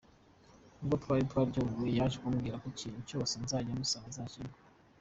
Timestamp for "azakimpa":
4.11-4.59